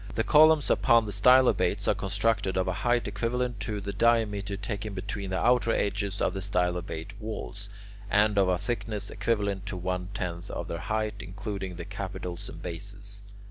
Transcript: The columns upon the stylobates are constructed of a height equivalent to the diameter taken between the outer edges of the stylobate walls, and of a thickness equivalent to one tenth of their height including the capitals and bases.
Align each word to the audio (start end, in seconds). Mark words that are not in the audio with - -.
The 0.15 0.23
columns 0.23 0.71
upon 0.71 1.05
the 1.05 1.11
stylobates 1.11 1.87
are 1.87 1.93
constructed 1.93 2.57
of 2.57 2.67
a 2.67 2.73
height 2.73 3.07
equivalent 3.07 3.59
to 3.59 3.79
the 3.79 3.93
diameter 3.93 4.57
taken 4.57 4.95
between 4.95 5.29
the 5.29 5.37
outer 5.37 5.71
edges 5.73 6.19
of 6.23 6.33
the 6.33 6.39
stylobate 6.39 7.11
walls, 7.19 7.69
and 8.09 8.35
of 8.39 8.47
a 8.47 8.57
thickness 8.57 9.11
equivalent 9.11 9.67
to 9.67 9.77
one 9.77 10.07
tenth 10.15 10.49
of 10.49 10.67
their 10.69 10.79
height 10.79 11.13
including 11.19 11.75
the 11.75 11.85
capitals 11.85 12.49
and 12.49 12.63
bases. 12.63 13.21